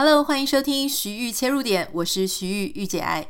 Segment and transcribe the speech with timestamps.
[0.00, 3.26] Hello，欢迎收听徐玉切入点，我是徐玉御姐爱。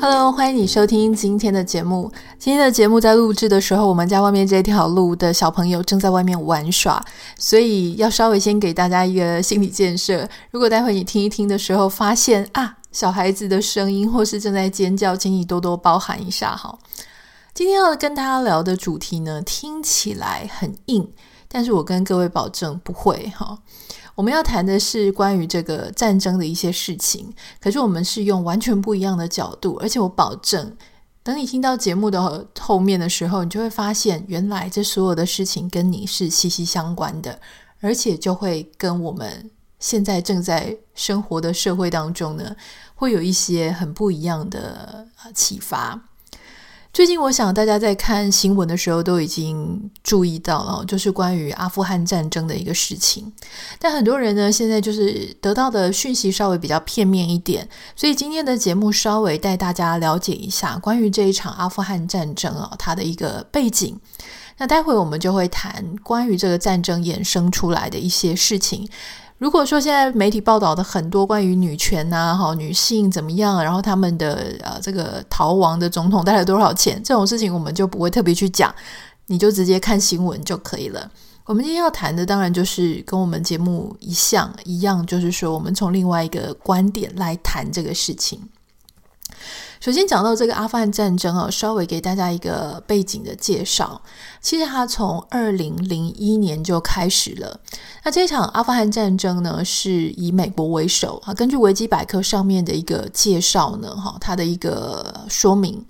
[0.00, 2.10] Hello，欢迎你收听今天的节目。
[2.38, 7.04] 今天的节目在录制的时候，我们家外面这条路的小朋友正在外面玩耍，
[7.38, 10.26] 所以要稍微先给大家一个心理建设。
[10.50, 16.78] 如果待会你听一听的时候，发现啊，小孩子的声音或是正在尖叫，请你多多包涵一下哈。
[17.58, 21.12] 今天要跟大家聊的主题呢，听起来很硬，
[21.48, 23.58] 但是我跟各位保证不会哈。
[24.14, 30.76] 我们要谈的是关于这个战争的一些事情，可是我们是用完全不一样的角度，而且我保证，
[31.24, 37.40] 等你听到节目的后面的时候，你就会发现，原来这所有的事情跟你是息息相关的，
[37.80, 42.54] 而且就会跟我们现在正在生活的社会当中呢，
[42.94, 46.07] 会有一些很不一样的启发。
[46.90, 53.32] 最近，我想大家在看新闻的时候都已经注意到了，就是关于阿富汗战争的一个事情。
[53.78, 63.96] 但很多人呢，现在就是得到的讯息稍微比较片面一点，所以今天的节目稍微带大家了解一下关于这一场阿富汗战争啊，它的一个背景。
[64.56, 68.88] 那待会我们就会谈关于这个战争衍生出来的一些事情。
[69.38, 78.74] 如果说现在媒体报道的很多关于女权呐，哈，女性怎么样，然后他们的呃这个逃亡的总统带了多少钱，这种事情我们就不会特别去讲，
[79.26, 81.08] 你就直接看新闻就可以了。
[81.44, 88.40] 我们今天要谈的当然就是跟我们节目一向一样，就是说我们从另外一个观点来谈这个事情。
[89.80, 94.00] 首先讲到这个阿富汗战争啊，稍微给大家一个背景的介绍。
[94.40, 97.60] 其实它从二零零一年就开始了。
[98.04, 101.32] 那这场阿富汗战争呢，是以美国为首啊。
[101.32, 105.84] 根据维基百科上面的一个介绍呢，哈，它的一个说明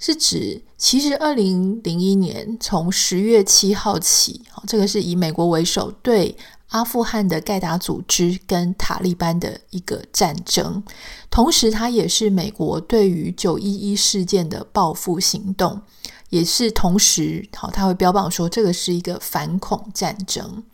[0.00, 6.36] 是指，其实二零零一年从十月七号起，这个是以美国为首对。
[6.72, 10.82] 阿富汗的盖达组织跟塔利班的一个战争，
[11.30, 15.80] 同时它也是美国对于九一一事件的报复行动，
[16.30, 20.64] 也是同时，好，他会标榜说这个是一个反恐战争。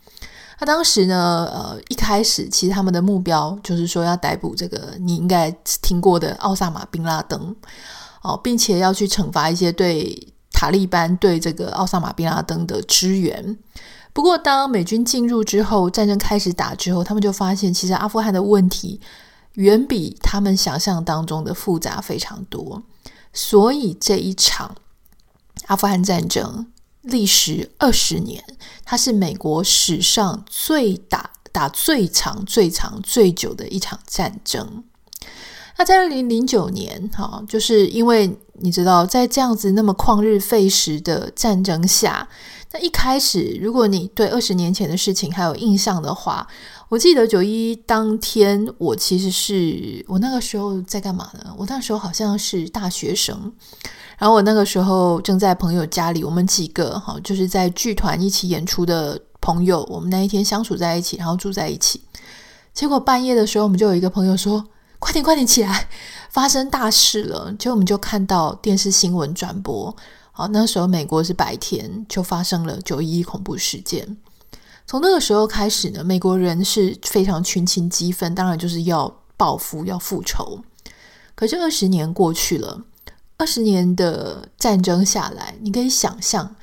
[0.57, 5.51] 他当时呢，呃，一开始其实他们的目标就是说要逮捕这个你应该
[5.81, 7.53] 听过的奥萨马宾拉登，
[8.21, 13.57] 哦，并且要去惩罚一些对塔利班对这个奥萨马宾拉登的支援。
[14.11, 18.99] 不过，当美军进入之后，战争开始打之后，他们就发现，其实阿富汗的问题
[19.53, 22.81] 远比他们想象当中的复杂非常多。
[23.31, 24.75] 所以，这一场
[25.67, 26.67] 阿富汗战争
[27.03, 28.43] 历时二十年，
[28.83, 34.83] 它是美国史上最打打最长、最长、最久的一场战争。
[35.77, 42.27] 那在二零零九年，哈，就是因为你知道，在这样子那么旷日费时的战争下。
[42.71, 46.47] 那一开始，如果你对二十年前的事情还有印象的话，
[46.87, 51.51] 我记得九一当天，我其实是我那个时候在干嘛呢？
[51.57, 53.51] 我那时候好像是大学生，
[54.19, 62.01] 然后我那个时候正在朋友家里，我们几个哈，就是在剧团一起演出的朋友，我们那一天相处在一起，然后住在一起。
[62.71, 64.63] 结果半夜的时候，我们就有一个朋友说
[64.99, 65.89] ：“快点，快点起来，
[66.29, 69.95] 发生大事了！”结果我们就看到电视新闻转播。
[70.39, 74.15] 好，那时候美国是白天就发生了九一一恐怖事件。
[74.87, 80.63] 从那个时候开始呢，美国人是非常群情激愤，当然就是要报复、要复仇。
[81.35, 82.85] 可是二十年过去了，
[83.35, 86.55] 二十年的战争下来，你可以想象，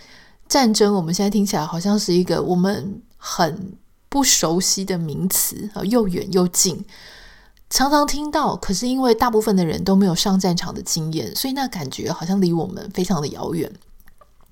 [0.48, 3.76] 战争我们现在听起来好像是一个我们很
[4.08, 6.82] 不熟悉的名词啊，又远又近。
[7.68, 13.70] 常常听到，可是因为大部分的人都没有上战场的经验，所以那感觉好像离我们非常的遥远。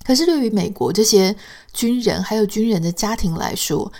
[0.03, 1.35] 可是对于美国这些
[1.73, 3.91] 军人还有军人的家庭来说，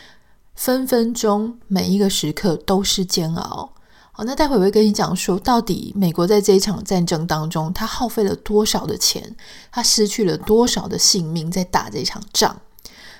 [0.54, 3.74] 分分钟每一个时刻都是煎熬。
[4.12, 9.36] 好，那待会我会跟你讲说，到底美国在这一场战争当中，他耗费了多少的钱，
[9.72, 12.62] 他失去了多少的性命在打这场仗。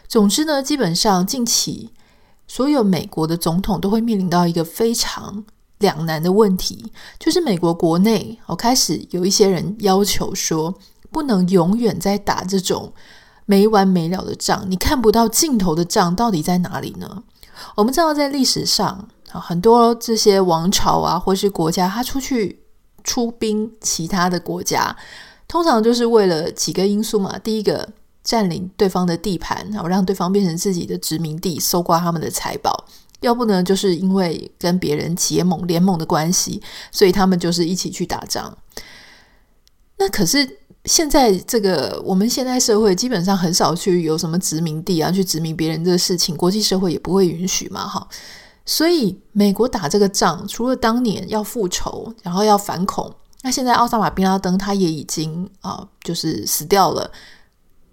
[0.08, 1.90] 总之呢，基本上近期
[2.48, 5.46] 所有美国的总统都会面临到一个非常。
[5.86, 10.74] 两难的问题就是，美国国内我开始有一些人要求说，
[11.12, 12.92] 不能永远在打这种
[13.46, 17.24] 没完没了的仗，你看不到尽头的仗到底在哪里呢？
[17.76, 22.60] 我们知道，在历史上啊，很多这些王朝啊，或是国家，他出去
[23.04, 24.98] 出兵其他的国家，
[25.48, 27.38] 通常就是为了几个因素嘛。
[27.38, 27.88] 第一个，
[28.24, 32.86] 占领对方的地盘，然后让对方变成自己的殖民地，搜刮他们的财宝。
[33.22, 38.56] 要不呢，就是因为跟别人结盟联盟的关系，所以他们就是一起去打仗。
[39.98, 48.08] 那可是现在这个我们现在社会基本上很少去有什么殖民地啊，去殖民别人这个事情，国际社会也不会允许嘛，哈。
[48.66, 53.14] 所以美国打这个仗，除了当年要复仇，然后要反恐，
[53.44, 57.12] 那现在奥萨马宾拉登他也已经啊、就是死掉了。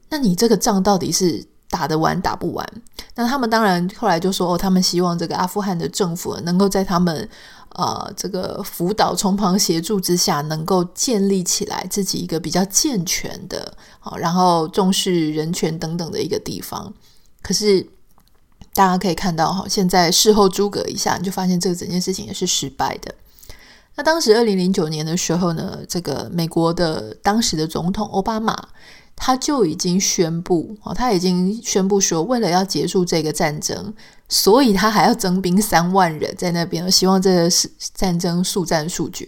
[0.09, 2.83] 那你这个仗到底是打得完打不完？
[3.15, 7.27] 那他们当然后来就说，哦，他们希望这个阿富汗的政府能够在他们
[7.71, 16.93] 呃这个辅导、从旁协助之下，能够建立起来自己一个比较健全的，好，然后重视人权等等的一个地方。
[17.41, 17.87] 可是
[18.75, 23.15] 大家可以看到，哈，现在事后诸葛一下，你就发现这个整件事情也是失败的。
[23.95, 28.69] 那当时二零零九年的时候呢，这个美国的当时的总统奥巴马。
[29.14, 33.94] 他就已经宣布，他已经宣布说，为了要结束这个战争，
[34.29, 39.26] 所以他还要增兵三万人在那边，希望这个是战争速战速决。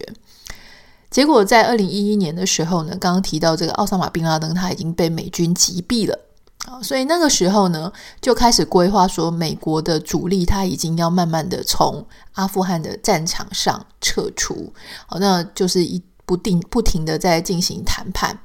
[1.09, 6.19] 结果在二零一一年的时候呢，刚刚提到这个奥萨马宾拉登他已经被美军击毙了
[6.65, 14.73] 啊，所以那个时候呢，就开始规划说，美国的主力他已经要慢慢的从阿富汗的战场上撤出，
[15.05, 18.37] 好，那就是一不定不停的在进行谈判。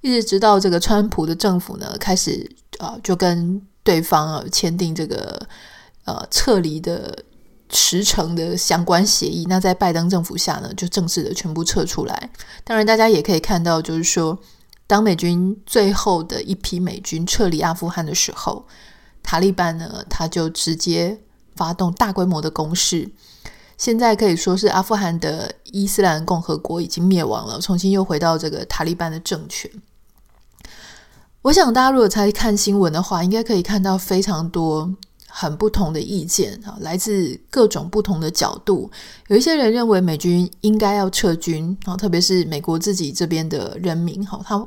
[0.00, 5.46] 一直直到这个川普的政府呢，开始啊、呃，就跟对方啊签订这个
[6.04, 7.24] 呃撤离的
[7.70, 9.44] 时程的相关协议。
[9.48, 12.30] 那在拜登政府下呢，就正式的全部撤出来。
[12.64, 14.38] 当然，大家也可以看到，就是说，
[14.86, 18.66] 当美军最后的一批美军撤离阿富汗的时候，
[19.22, 21.20] 塔利班呢，他就直接
[21.56, 23.10] 发动大规模的攻势。
[23.76, 29.70] 现在可以说是阿富汗的伊斯兰共和国已经灭亡了，重新又回到这个塔利班的政权。
[31.48, 34.94] 我想大家如果在看新闻的话，应该可以看到非常多
[35.26, 38.90] 很不同的意见啊，来自各种不同的角度。
[39.28, 44.62] 有一些人认为美军应该要撤军啊，特别是美国自己这边的人民哈，他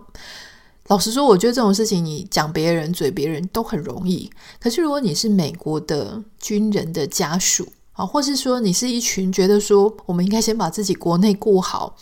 [0.87, 4.27] 老实说，我觉得这种事情你讲别人嘴别人都很容易，
[4.59, 7.67] 可是如果你是美国的军人的家属。
[7.91, 11.95] 啊，或是说你是一群觉得说，我们应该先把自己国内过好，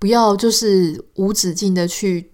[0.00, 2.32] 不要就是无止境的去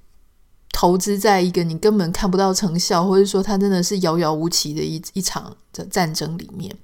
[0.73, 6.75] 投资在一个你根本看不到成效，或者说它真的是遥遥无期的一一场的战争里面。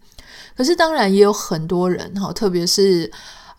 [0.57, 3.11] 可是当然也有很多人哈，特别是。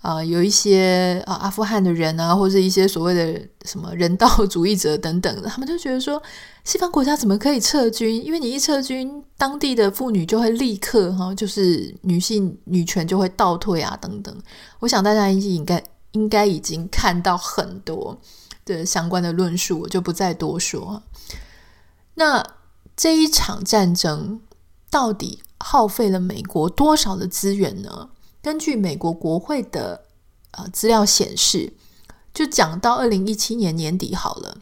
[0.04, 6.22] 啊、有一些啊、阿富汗的人啊，或者一些所谓的什么人道主义者等等，他们就觉得说，
[6.66, 8.22] 西方国家怎么可以撤军？
[8.22, 14.38] 因为你一撤军，当地的妇女就会立刻哈、就是女性女权就会倒退啊，等等。
[14.80, 15.82] 我想大家应该
[16.12, 18.20] 应该已经看到很多
[18.66, 21.04] 的相关的论述，我就不再多说。
[22.16, 22.46] 那
[22.96, 24.42] 这一场战争
[24.90, 28.10] 到底耗费了美国多少的资源呢？
[28.42, 30.06] 根据美国国会的
[30.52, 31.74] 呃资料显示，
[32.34, 34.58] 就讲到二零一七年年底好了，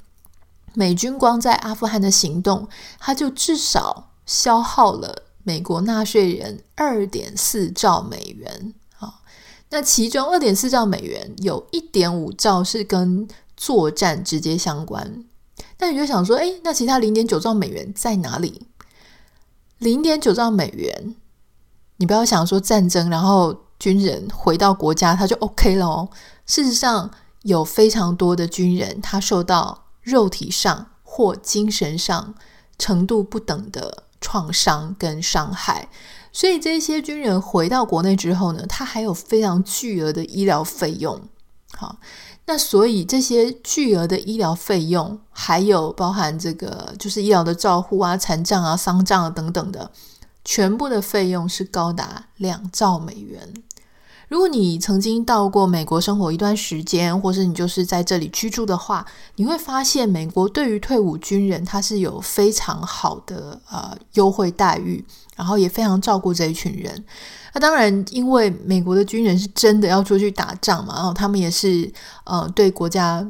[0.74, 2.70] 美军光在阿富汗的行动，
[3.00, 9.22] 它就至少消耗了美国纳税人二点四兆美元啊。
[9.72, 13.28] 那其中二点四兆美元有一点五兆是跟
[13.62, 15.24] 作战直接相关。
[15.78, 18.68] 那你就想说，诶，那其他零点九兆美元在哪里？
[19.78, 21.16] 零点九兆美元，
[21.98, 23.66] 你不要想说战争，然后。
[23.82, 26.08] 军人回到国家，他就 OK 了哦。
[26.46, 27.10] 事实上，
[27.42, 32.36] 有非常多的军人，他受到肉体上或精神上
[32.78, 35.90] 程度不等的创伤跟伤害，
[36.32, 41.20] 所以这些军人回到国内之后呢，他还有非常巨额的医疗费用。
[41.74, 41.98] 好，
[42.52, 49.90] 那所以这些巨额的医疗费用，还有包含这个就是医疗的照护啊、残障啊、丧葬啊等等的，
[50.44, 53.61] 全部的费用是高达两兆美元。
[54.32, 65.04] 如果你曾经到过美国生活一段时间，或是你就是在这里居住的话，你会发现美国对于退伍军人他是有非常好的呃优惠待遇，
[65.36, 67.04] 然后也非常照顾这一群人。
[67.54, 71.92] 那当然，因为美国的军人是真的要出去打仗嘛，然后他们也是
[72.24, 73.30] 呃对国家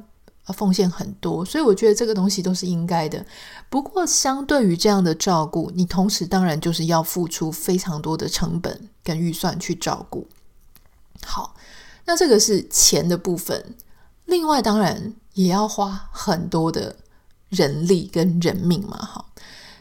[0.50, 3.26] 奉献很多，所以我觉得这个东西都是应该的。
[3.72, 10.28] 不过，相对于这样的照顾，你同时当然就是要付出非常多的成本跟预算去照顾。
[11.26, 11.56] 好，
[12.06, 13.76] 那这个是钱的部分，
[14.26, 16.96] 另外当然也要花很多的
[17.50, 19.26] 人力跟人命嘛，哈，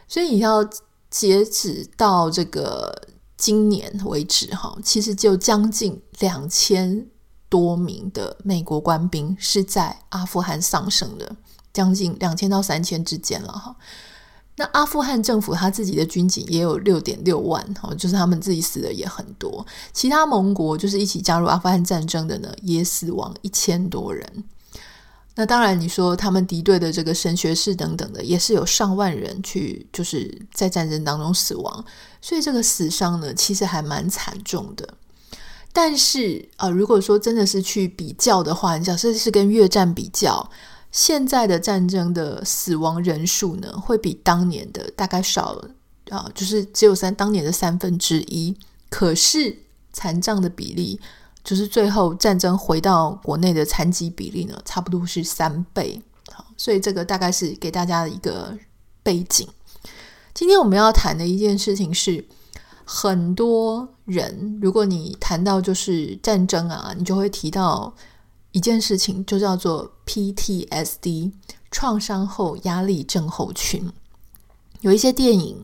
[0.06, 0.68] 所以你要
[1.10, 7.06] 截止到这个今年为止，哈，其实就将近两千
[7.48, 11.36] 多名的美国官兵是在阿富汗丧生的，
[11.72, 13.76] 将近两千到三千之间了，哈。
[14.60, 19.66] 那阿富汗政府他自己的军警也有六点六万，哦，就是他们自己死的也很多。
[19.94, 24.44] 其他盟国就是一起加入阿富汗战争的呢，也死亡一千多人。
[25.34, 31.82] 那当然，你说他们敌对的这个神学士等等的，也是有上万人去，就是在战争当中死亡，
[32.20, 34.86] 所以这个死伤呢，其实还蛮惨重的。
[35.72, 40.50] 但是啊、呃，如果说真的是去比较的话，假设是跟越战比较，
[40.90, 45.62] 现在的战争的死亡人数呢，会比当年的大概少
[46.10, 48.56] 啊、就是只有三当年的三分之一。
[48.88, 49.56] 可是
[49.92, 51.00] 残障的比例，
[51.44, 56.02] 就是最后战争回到国内的残疾比例呢，差不多是三倍。
[56.32, 58.56] 好，所以这个大概是给大家的一个
[59.02, 59.46] 背景。
[60.34, 62.24] 今天我们要谈的一件事情是。
[62.92, 67.94] 很多人，如果你谈到就是战争啊，你就会提到
[68.52, 71.32] 一件事情，就叫做 PTSD，
[71.70, 73.90] 创伤后压力症候群。
[74.80, 75.62] 有一些电影，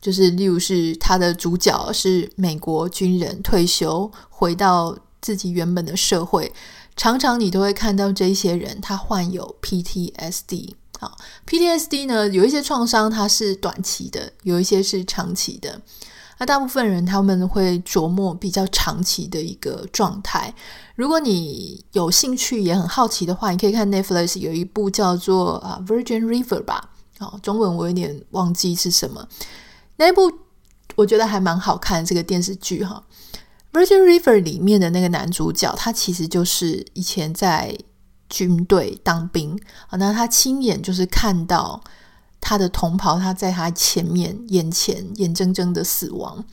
[0.00, 6.52] 就是例如是他的主角是美国军人退休，回到自己原本的社会，
[6.96, 10.74] 常常你都会看到这些人他患有 PTSD。
[11.00, 15.80] 好，PTSD 呢，有一些创伤它是短期的，有一些是长期的。
[16.42, 20.52] 那大部分人他们会琢磨比较长期的一个状态。
[20.96, 29.24] 如果你有兴趣也很好奇的话，你可以看 Netflix 有一部叫做啊《Virgin River》吧，哦，中文我有点忘记是什么。
[29.98, 30.32] 那部
[30.96, 33.04] 我觉得还蛮好看，这个电视剧哈，
[33.80, 37.78] 《Virgin River》里面的那个男主角，他其实就是以前在
[38.28, 39.56] 军队当兵
[39.86, 41.80] 啊，那他亲眼就是看到。
[42.42, 46.44] 他的同袍，他在他前面、眼前、眼睁睁的死亡。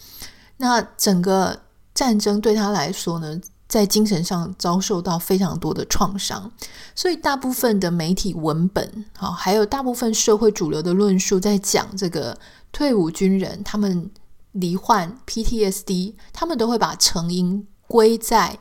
[0.58, 1.64] 那整个
[1.96, 6.52] 战争对他来说呢，在精神上遭受到非常多的创伤。
[6.96, 12.38] 所以，大部分的媒体文本，好，还有大部分社会主流的论述，在讲这个
[12.72, 14.12] 退伍军人他们
[14.52, 18.60] 罹患 PTSD，他们都会把成因归在，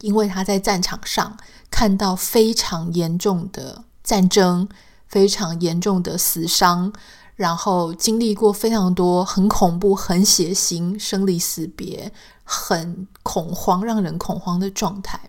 [0.00, 1.36] 因为他在战场上
[1.70, 4.66] 看到非常严重的战争。
[5.12, 6.90] 非常严重的死伤，
[7.36, 12.10] 然后经历过非常多很恐怖、很血腥、生离死别、
[12.44, 15.20] 很恐慌、让人恐慌的状态。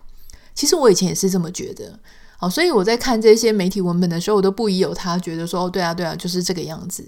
[0.54, 2.00] 其实我以前也是这么觉得，
[2.38, 7.06] 好，所以我在看这些媒体文本的时候，我都不疑有他，觉得说，哦，对啊，对啊，就是这个样子。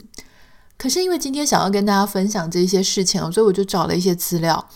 [0.76, 4.68] 可是因为今天想要跟大家分享这些事情，所以我就找了一些资料。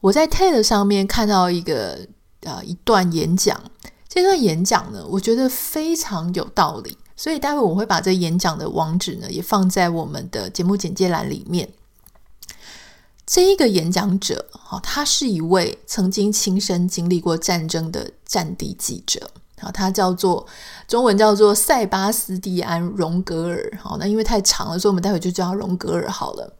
[0.00, 2.08] 我在 TED 上面看到一个
[2.40, 3.60] 呃一段演讲，
[4.08, 6.96] 这段演讲呢，我觉得非常有道理。
[7.16, 11.68] 所以待会我会把这演讲的网址呢，也放在我们的节目简介栏里面。
[13.24, 19.30] 这一个演讲者，哈，他是一位曾经亲身经历过战争的战地记者，
[19.60, 20.46] 好，他叫做
[20.88, 26.52] 中文叫做塞巴斯蒂安·荣格尔，好，那因为太长了，所以我们待会就叫他荣格尔好了。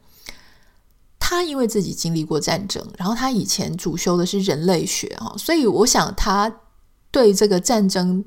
[1.19, 6.61] 他因为自己经历过战争，然后他以前主修的是人类学，哈，所以我想他
[7.11, 8.25] 对这个战争。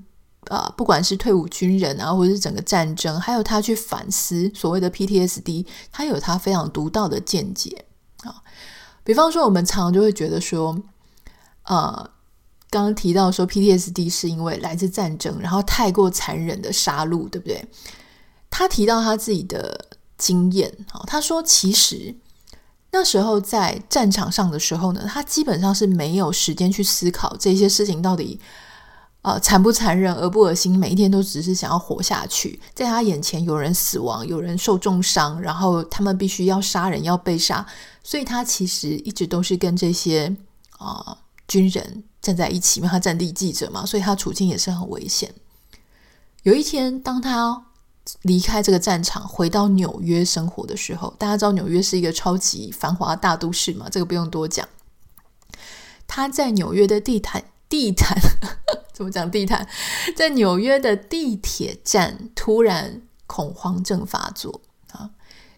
[0.49, 7.85] 啊，不管是退伍军人啊，或者是整个战争，还有他去反思所谓的 PTSD，他有他非常独到的见解
[8.23, 8.41] 啊。
[9.03, 10.77] 比方说，我们常常就会觉得说，
[11.63, 12.09] 呃，
[12.69, 17.67] 刚刚提到说 PTSD 是因为来自战争，然后太过残忍的杀戮，对不对？
[18.49, 22.15] 他提到他自己的经验啊，他说其实
[22.91, 28.39] 那时候在战场上的时候呢，他基本上是没有时间去思考这些事情到底。
[29.23, 30.77] 呃，残不残忍，恶不恶心？
[30.79, 32.57] 每一天都只是想要活下去。
[32.73, 37.65] 在他眼前，有人死亡，有人受重伤，然后他们必须要杀人，要被杀。
[38.03, 40.33] 所以他其实一直都是跟这些
[40.77, 45.33] 啊、军人站在一起，因为他战地记者嘛，所以他处境也是很危险。
[46.43, 47.65] 有一天，当他
[48.21, 54.65] 离开这个战场，回到纽约生活的时候，大家知道纽约是一个超级繁华大都市嘛，这个不用多讲。
[56.07, 57.43] 他在纽约的地毯。
[57.69, 58.17] 地毯
[58.97, 59.29] 怎么讲？
[59.29, 59.67] 地毯
[60.15, 64.59] 在纽约的地铁站突然恐慌症发作
[64.91, 65.11] 啊！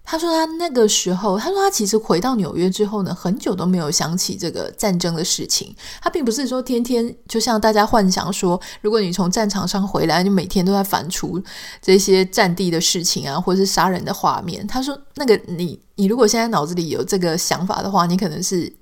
[0.04, 5.74] 他说他那个时候，他说他其实回到纽约之后呢，很久都没有想起这个战争的事情。
[6.02, 11.42] 他并不是说天天就像大家幻想说，如果你从战场上回来，你每天都在反刍
[11.82, 14.68] 这些战地的事情啊，或者是杀人的画面。
[14.68, 18.74] 他说那个你你如果现在脑子里有这个想法的话，你可能是。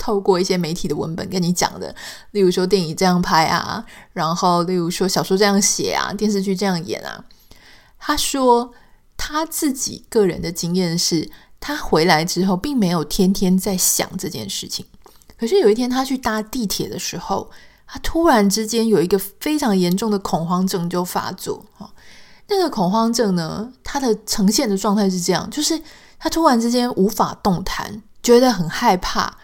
[0.00, 1.94] 透过一些媒体的文本跟你讲的，
[2.30, 7.22] 例如说电影这样拍啊，然后例如说小说这样写啊，电视剧这样演啊。
[7.98, 8.72] 他说
[9.18, 11.30] 他自己个人的经验是，
[11.60, 14.86] 他回来之后并没有天天在想这件事情。
[15.38, 17.50] 可是有一天他去搭地铁的时候，
[17.86, 21.62] 他突然之间有一个非常严重的恐慌症就发作。
[22.48, 25.80] 那个恐慌症呢，它的呈现的状态是这样，就是
[26.18, 29.38] 他突然之间无法动弹，觉得很害怕。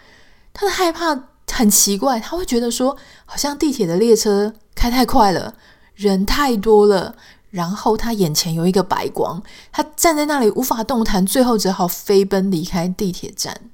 [0.59, 5.53] 他的害怕很奇怪，他会觉得说，好像地铁的列车开太快了，
[5.93, 7.15] 人太多了，
[7.51, 13.69] 然后他眼前有一个白光，他站在那里无法动弹，最后只好飞奔离开地铁站。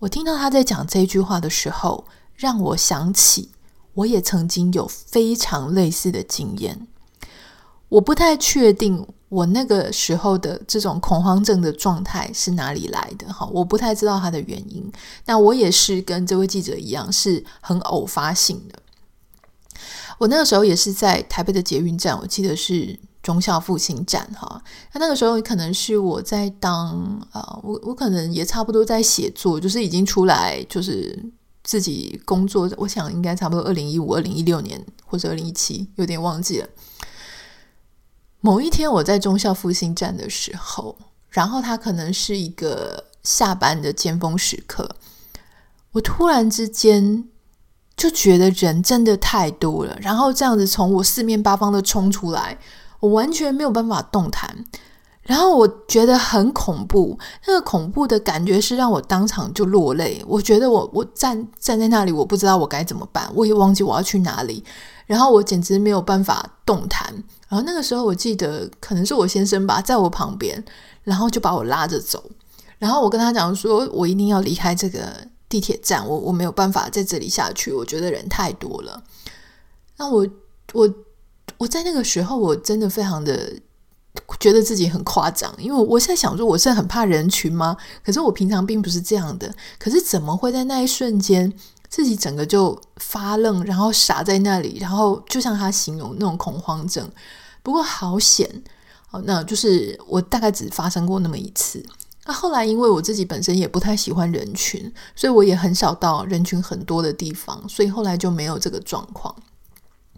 [0.00, 3.50] 我听到他在讲这句话的时候，让我想起
[3.94, 6.88] 我也曾经有非常类似的经验。
[7.90, 14.84] 我不太确定我那个时候的这种恐慌症的状态是哪里来的，哈，我不太知道它的原因。
[15.24, 18.74] 那我也是跟这位记者一样，是很偶发性的。
[20.18, 24.60] 我那个时候也是在台北的捷运站，我记得是忠孝复兴站，哈。
[24.92, 31.16] 那那个时候可能是我在当啊，我我可能也差不多在写作，就是已经出来，就是
[31.62, 32.68] 自己工作。
[32.76, 36.68] 我想应该差不多二零一五、二零一六年或者二零一七，有点忘记了。
[38.40, 40.96] 某一天我在忠孝复兴站的时候，
[41.28, 44.88] 然后他可能是一个下班的尖峰时刻，
[45.92, 47.28] 我突然之间
[47.96, 52.58] 就觉得人真的太多了，然后这样子从我四面八方的冲出来，
[53.00, 54.64] 我完全没有办法动弹，
[55.22, 60.24] 然后我觉得很恐怖，那个恐怖的感觉是让我当场就落泪。
[60.26, 64.64] 我觉得我我站站在那里，我不知道我该怎么办，我也忘记我要去哪里，
[65.10, 67.12] 然后我简直没有办法动弹。
[67.48, 70.64] 然后那个时候，我记得可能是我先生吧，在我旁边，
[71.02, 72.30] 然后就把我拉着走。
[72.78, 79.02] 然后我跟他讲说，我一定要离开这个地铁站，我我没有办法在这里下去，我觉得人太多了。
[79.96, 80.24] 那我
[80.74, 80.94] 我
[81.58, 83.52] 我在那个时候，我真的非常的
[84.38, 87.76] 觉得自己很夸张，因为我我在想说，我是很怕人群吗？
[88.04, 89.52] 可是我平常并不是这样的。
[89.76, 91.52] 可是怎么会在那一瞬间，
[91.90, 97.10] 自己整个就发愣，然后傻在那里，然后就像他形容那种恐慌症。
[97.62, 98.48] 不过好险，
[99.10, 101.84] 哦，那就是我大概只发生过那么一次。
[102.26, 109.34] 那后来因为我自己本身也不太喜欢人群，所以我也很少到人群很多的地方，所以后来就没有这个状况。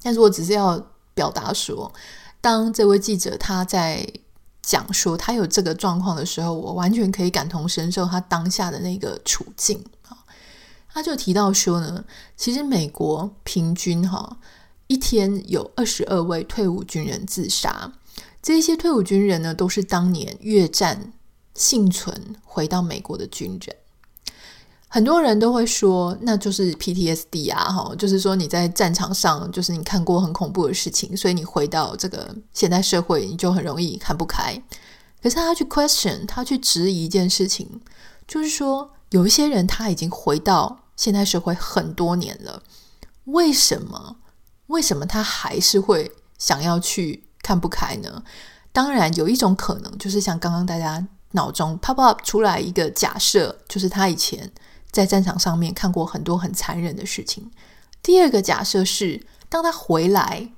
[0.03, 0.79] 但是我只是要
[1.15, 1.91] 表达说，
[2.41, 4.07] 当这位记者他在
[4.61, 9.83] 讲说他有这个状况的时候，我完全可以感同身受他当下的那个处境。
[10.93, 12.05] 他就提到说呢，
[12.37, 14.39] 其实美国平均哈。
[14.89, 17.95] 一天有二十二位退伍军人自杀，
[18.43, 21.15] 这些退伍军人呢，都是当年越战
[21.55, 23.75] 幸存回到美国的军人。
[24.89, 34.63] 很多人都会说，那就是 PTSD 啊，哈，就是说你在战场上，就是你看过很恐怖的事情，所以你回到这个现代社会，你就很容易看不开。
[35.23, 37.81] 可是他去 question，他去质疑一件事情，
[38.29, 42.63] 就是说有一些人他已经回到现代社会很多年了，
[43.25, 44.17] 为什么？
[44.69, 48.23] 为什么他还是会想要去看不开呢？
[48.73, 54.51] 当然，有一种可能就是像刚刚大家脑中 pop up 出来一个假设，就是他以前
[54.91, 57.51] 在战场上面看过很多很残忍的事情。
[58.03, 60.53] 第二个假设是，当他回来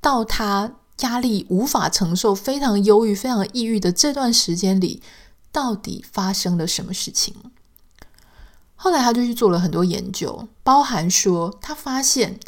[0.00, 5.02] 到他压力无法承受、非常忧郁、非常抑郁的这段时间里，
[5.52, 7.34] 到底发生了什么事情？
[8.82, 12.40] 后来他就去做了很多研究，包含说他发现。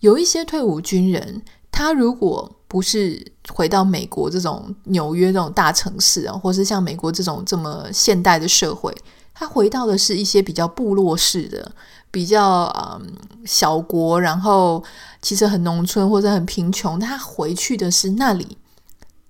[0.00, 8.94] 有一些退伍军人，他如果不是回到美国这种纽约这种大城市啊，或是像美国这种这么现代的社会，
[9.34, 11.70] 他回到的是一些比较部落式的、
[12.10, 13.12] 比较嗯
[13.44, 14.82] 小国，然后
[15.20, 18.56] 其实很农村或者很贫穷，他回去的是那里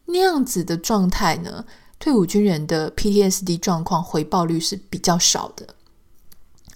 [0.07, 1.65] 那样子的状态呢，
[1.99, 5.67] 退伍军人的 PTSD 状况回报率是比较少的。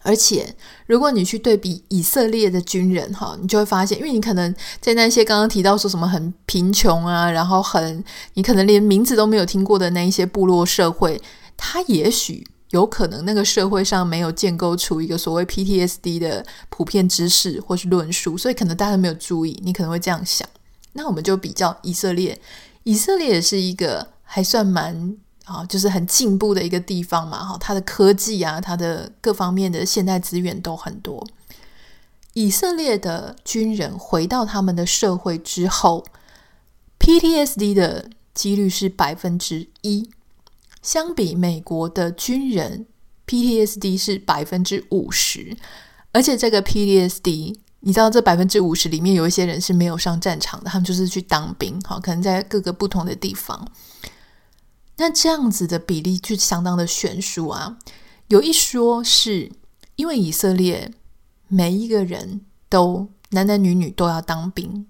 [0.07, 0.55] 而且，
[0.87, 11.19] 如果你去对比以色列的军人，哈，你就会发现，因为你可能在那些刚刚提到说什么很贫穷啊，然后很你可能连名字都没有听过的那一些部落社会，
[11.57, 20.47] 他也许有可能那个社会上没有建构出一个所谓 PTSD 的普遍知识或是论述，所以可能大家都没有注意，你可能会这样想。
[20.93, 22.39] 那我们就比较以色列，
[22.83, 25.17] 以色列也是一个还算蛮。
[25.45, 31.27] 啊，就是很进步的一个地方嘛，哈，它的科技啊，它的各方面的现代资源都很多。
[32.33, 36.05] 以色列的军人回到他们的社会之后
[36.99, 40.11] ，PTSD 的几率是百分之一，
[40.83, 42.87] 相比美国的军人
[43.27, 45.57] ，PTSD 是百分之五十。
[46.11, 53.69] 而且这个 PTSD，你知道这百分之五十里面有一些人是没有上战场的，他们就是去当兵，好，可能在各个不同的地方。
[54.97, 57.79] 那这样子的比例就相当的悬殊啊！
[58.29, 59.51] 有一说是
[59.97, 60.93] 因为以色列
[61.49, 64.87] 每一个人都男男女女都要当兵，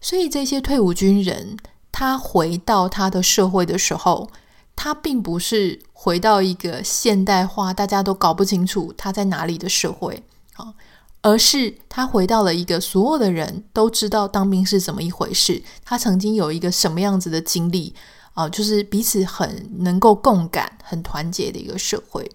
[0.00, 1.56] 所以这些退伍军人
[1.90, 4.30] 他回到他的社会的时候，
[4.76, 10.22] 他并不是回到一个现代化大家都搞不清楚他在哪里的社会
[10.54, 10.74] 啊，
[11.22, 17.94] 而是他回到了一个所有的人都知道当兵是怎么一回事，他曾经有一个什么样子的经历
[18.38, 22.30] 啊、就是彼此很能够共感、很团结的一个社会。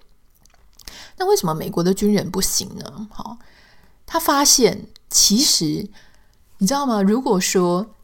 [1.18, 3.08] 那为什么美国的军人不行呢？
[3.10, 3.38] 好，
[4.06, 5.88] 他发现其实
[6.58, 7.02] 你知道吗？
[7.02, 7.96] 如果说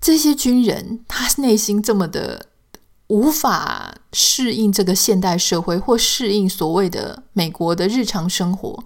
[0.00, 2.46] 这些军人他内心这么的
[3.06, 8.82] 无法适应这个现代社会，或适应所谓的美国的日常生活。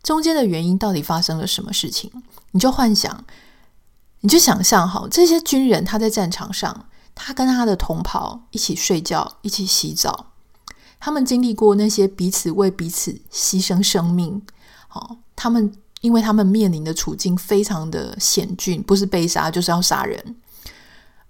[0.00, 2.12] 中间的原因到底发生了什么事情？
[2.52, 3.24] 你就幻想，
[4.20, 10.32] 你就想象好，这些军人他在战场上，他跟他的同袍一起睡觉，一起洗澡，
[10.98, 14.42] 他们经历过那些彼此为彼此牺牲生命。
[14.88, 20.36] 好，他们因为他们面临的处境非常的险峻，不是被杀就是要杀人。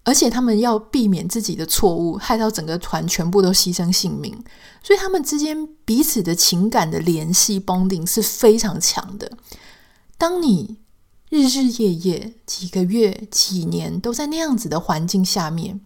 [0.06, 4.36] 而且他们要避免自己的错误害到整个团全部都牺牲性命，
[4.82, 9.32] 所以他们之间彼此的情感的联系 bonding 是非常强的。
[10.18, 10.76] 当你
[11.34, 15.80] 日日夜夜几个月几年都在那样子的环境下面，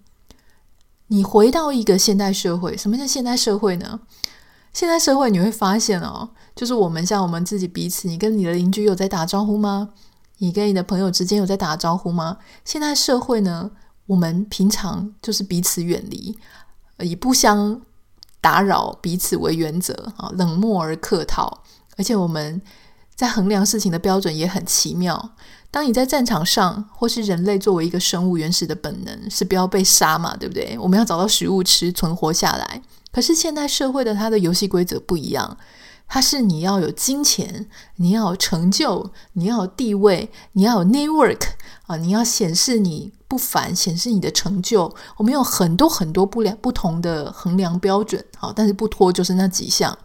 [1.06, 4.00] 你回到一个现代社会，什么叫现代社会呢？
[4.74, 9.88] 现代社会你会发现哦，就是我们像我们自己彼此，你跟你的邻居有在打招呼吗？
[10.36, 12.36] 你跟你的朋友之间有在打招呼吗？
[12.66, 13.70] 现代社会呢？
[14.04, 16.38] 我们平常就是彼此远离，
[16.98, 17.80] 以不相
[18.42, 21.64] 打扰彼此为原则啊，冷漠而客套。
[21.96, 22.60] 而且我们
[23.18, 25.32] 在衡量事情的标准也很奇妙。
[25.72, 30.78] 当你在战场上，或是人类作为一个生物原始的本能是不要被杀嘛，对不对？
[30.78, 32.80] 我们要找到食物吃，存活下来。
[33.10, 35.56] 可是现代社会的它的游戏规则不一样。
[36.06, 41.42] 它是你要有金钱，你要有成就，你要有地位，你要有 network
[41.88, 44.94] 啊，你要显示你不凡，显示你的成就。
[45.16, 49.98] 我们有很多很多不良不同的衡量标准，好，但是不脱就是那几项。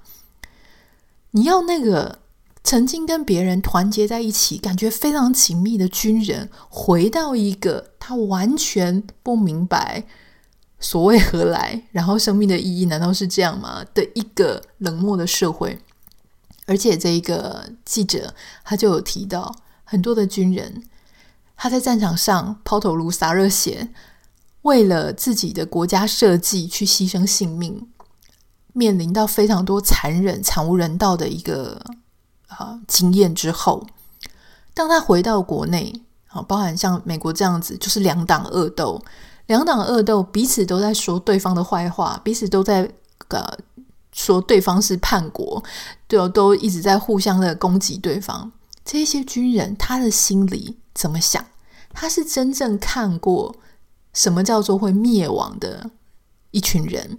[1.32, 2.20] 你要那个
[2.64, 10.06] 曾经跟别人团结在一起，感觉非常紧密的军人，回到一个他完全不明白
[10.80, 13.86] 所谓何来，然后生命的意义难道是这样吗？
[13.94, 15.78] 的一个冷漠的社会。
[16.66, 20.84] 而且这一个记者他就有提到，很多的军人
[21.58, 23.90] 他在战场上抛头颅洒热血，
[24.62, 27.90] 为了自己的国家社稷去牺牲性命，
[28.72, 31.82] 面临到非常多残忍、惨无人道的一个
[32.58, 33.86] 啊经验之后，
[34.74, 39.02] 当他回到国内啊，包含像美国这样子，就是两党恶斗，
[39.48, 42.92] 两党恶斗，彼此都在说对方的坏话，彼此都在
[43.30, 43.58] 呃。
[44.16, 45.64] 说对方是叛国，
[46.08, 48.52] 对哦，都一直在互相的攻击对方。
[48.86, 51.44] 这些军人他的心里怎么想？
[51.92, 53.56] 他是真正看过
[54.14, 55.90] 什么叫做会灭亡的
[56.52, 57.18] 一群人，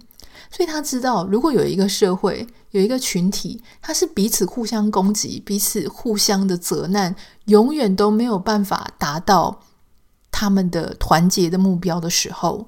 [0.55, 7.15] 所以他知道，如果有一个社会，有一个群体，他是彼此互相攻击、彼此互相的责难，
[7.45, 9.61] 永远都没有办法达到
[10.31, 12.67] 他们的团结的目标的时候，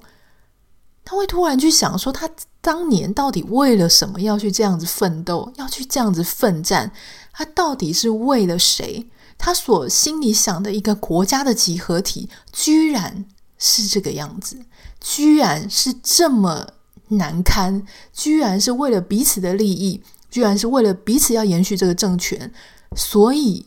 [1.04, 2.28] 他会突然去想说他。
[2.60, 6.90] 当年到底为了什么要去这样子奋斗，要去这样子奋战？
[7.32, 9.08] 他到底是为了谁？
[9.38, 13.24] 他所心里想的一个国家的集合体，居然
[13.56, 14.58] 是这个样子，
[15.00, 16.66] 居然是这么
[17.08, 22.52] 难堪，居然是为了彼此的利益，居然是为了彼此要延续这个政权，
[22.96, 23.66] 所以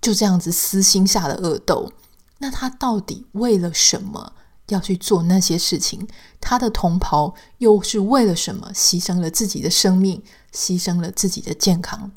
[0.00, 1.92] 就这样子私心下的恶斗。
[2.38, 4.32] 那他到底为了什么？
[4.70, 6.08] 要去做那些事情，
[6.40, 10.20] 他的同袍又是为了什么牺牲了自己的生命，
[10.52, 12.10] 牺牲了自己的健康？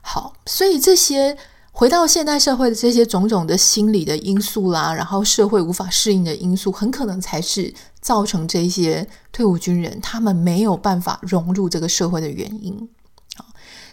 [0.00, 1.36] 好，所以这些
[1.72, 7.74] 回到现代社会的这些种种的心理的因素啦，然后社会无法适应的因素，很可能才是
[8.08, 12.88] 造成这些退伍军人他们没有办法融入这个社会的原因。
[13.36, 13.44] 好，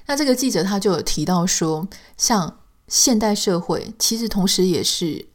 [0.06, 5.28] 那这个记者他就有提到说，像现代社会其实同时也是。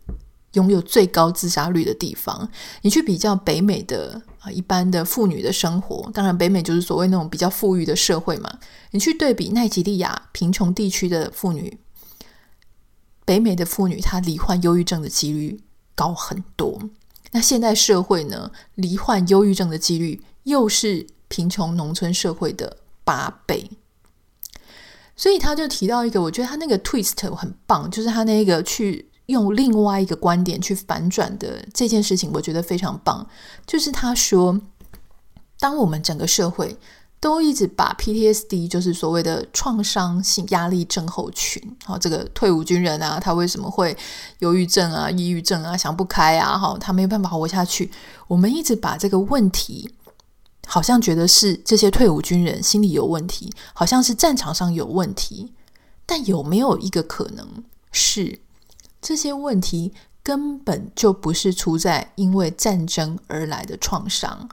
[0.55, 2.51] 拥有最高自杀率的地方，
[2.83, 8.59] 你去比较北美的啊一般的妇女的生活，当然北美就是所谓那种比较富裕的社会嘛。
[8.91, 11.79] 你去对比奈及利亚贫穷地区的妇女，
[13.25, 15.63] 北美的妇女她罹患忧郁症的几率
[15.95, 16.81] 高很多。
[17.33, 23.71] 那现代社会呢，罹患忧郁症的几率又是贫穷农村社会的八倍。
[25.17, 29.07] 所以他就提到一个，我觉得他那个 twist 很棒，就是他那个去。
[29.31, 33.25] 用另外一个观点去反转的这件事情，我觉得非常棒。
[33.65, 34.61] 就是他说，
[35.61, 36.77] 当我们整个社会
[37.21, 43.95] 都一直把 PTSD，就是所谓的创伤性压力症候群，好，这个退伍军人啊，他为什么会
[44.39, 47.91] 忧郁症啊、抑郁症啊、想不开啊，好，他没有办法活下去。
[48.27, 49.93] 我们一直把这个问题，
[50.67, 55.53] 好像觉得是这些退伍军人心理有问题，好像是战场上有问题。
[56.07, 58.41] 但有没有一个可能是
[59.01, 64.49] 这些问题根本就不是出在因为战争而来的创伤，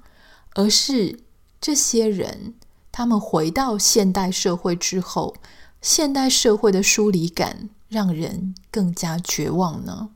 [0.53, 1.17] 而是
[1.59, 2.55] 这些人
[2.91, 5.35] 他们回到现代社会之后，
[5.81, 10.09] 现代社会的疏离感让人更加绝望呢？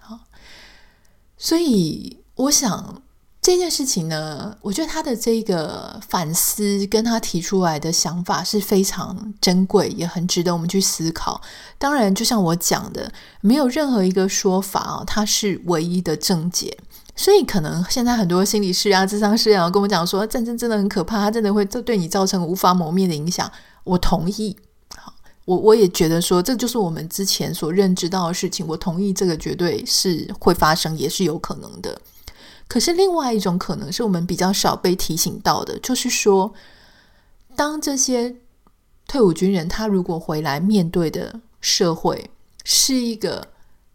[0.00, 0.20] 好，
[1.36, 3.02] 所以我想。
[3.42, 11.40] 这件事情呢，我觉得他的这个反思跟他提出来的想法是非常珍贵，也很值得我们去思考。
[11.78, 16.76] 当然，就像我讲的，没有任何一个说法啊，它是唯一的正解。
[17.16, 23.50] 所以，可能现在很多心理师啊、智商师啊，跟我讲说，战争真的很可怕，它真的会对你造成无法磨灭的影响。
[23.84, 24.56] 我同意，
[25.44, 28.66] 我我也觉得说，这就是我们之前所认知到的事情。
[28.66, 32.00] 我同意，这个绝对是会发生，也是有可能的。
[32.66, 36.52] 可是，另外一种可能是我们比较少被提醒到的，就是说，
[37.56, 38.36] 当这些
[39.06, 42.30] 退伍军人他如果回来面对的社会
[42.64, 43.48] 是一个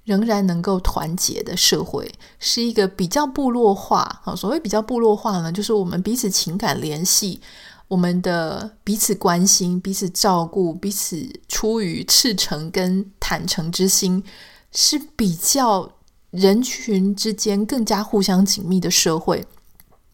[0.05, 4.21] 仍然能够团结的社会，是一个比较部落化。
[4.23, 7.41] 好，所谓比较部落化呢，就是我们彼此情感联系，
[7.89, 14.23] 我们的彼此关心、彼此照顾、彼此出于赤诚跟坦诚之心，
[14.71, 15.91] 是比较。
[16.31, 19.47] 人群之间更加互相紧密的社会，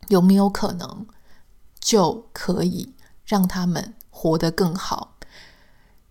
[0.10, 1.08] 有没有可能
[1.80, 2.94] 就可以
[3.26, 5.16] 让他们活得更好？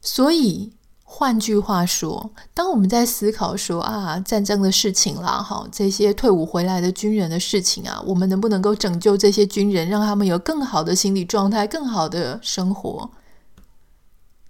[0.01, 0.73] 所以，
[1.13, 13.11] 换句话说，当我们在思考说啊，战争的事情啦，哈，这些退伍回来的军人的事情啊，我们能不能够拯救这些军人，让他们有更好的心理状态、更好的生活？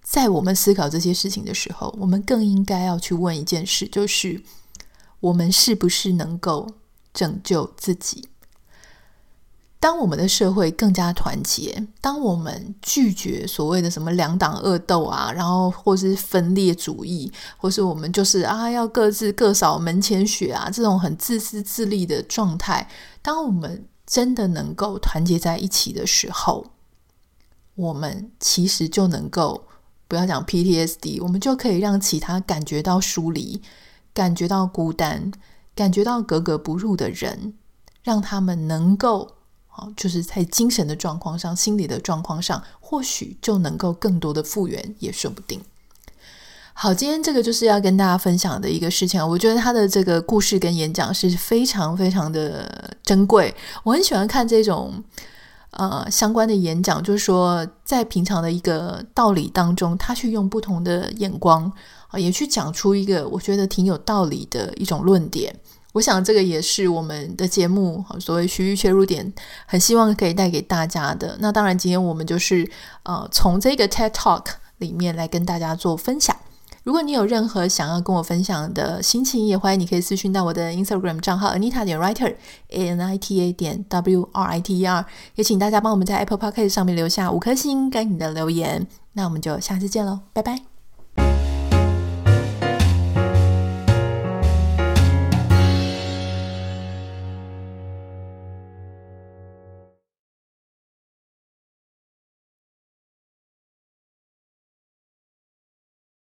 [0.03, 4.43] 在我们思考这些事情的时候，我们更应该要去问一件事，就是。
[5.21, 6.67] 我们是不是能够
[7.13, 8.27] 拯救自己？
[9.81, 22.87] 当我们的社会更加团结，当我们拒绝所谓的什么两党恶斗啊，然后或是分裂主义，或是我们就是啊要各自各扫门前雪啊这种很自私自利的状态，
[23.23, 26.67] 当我们真的能够团结在一起的时候，
[27.75, 29.67] 我们其实就能够
[30.07, 33.63] 不要讲 PTSD，我们就可以让其他感觉到疏离。
[34.13, 35.31] 感觉到孤单，
[35.73, 37.55] 感觉到格格不入的人，
[38.03, 39.37] 让他们能够，
[39.97, 45.61] 就是在精神的状况上、心理的状况上，或许就能够更多的复原，也说不定。
[46.73, 49.27] 好，今天这个就是要跟大家分享的一个事情。
[49.27, 55.03] 我觉得他的这个故事跟演讲是非常非常的珍贵，我很喜欢看这种
[55.73, 61.71] 呃相关的演讲，就是说在平常的一个道理当中，他去用不同的眼光。
[62.09, 65.55] 啊，也去讲出一个我觉得挺有道理的一种论点。
[65.93, 69.33] 我想这个也是我们的节目所谓区域切入点，
[69.67, 71.37] 很希望可以带给大家的。
[71.41, 72.71] 那当然，今天我们就是
[73.03, 74.45] 呃从这个 TED Talk
[74.79, 76.37] 里面来跟大家做分享。
[76.83, 82.35] 如果你有任何想要跟我分享的心情，也欢迎你可以私讯到我的 Instagram 账号 Anita 点 Writer
[82.71, 85.05] A N I T A 点 W R I T E R。
[85.35, 88.87] 也请大家帮我们在 Apple Podcast 上面留下五颗星跟你的留言。
[89.13, 90.70] 那我们就下次见喽，拜拜。